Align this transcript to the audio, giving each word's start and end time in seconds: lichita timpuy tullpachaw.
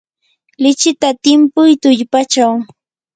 lichita 0.63 1.09
timpuy 1.23 1.71
tullpachaw. 1.81 2.53